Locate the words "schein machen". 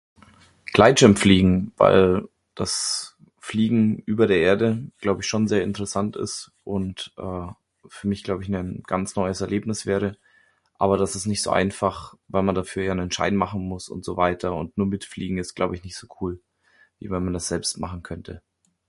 13.11-13.61